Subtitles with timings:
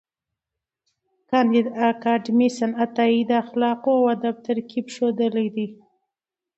[1.29, 5.67] کانديد اکاډميسن عطایي د اخلاقو او ادب ترکیب ښوولی دی.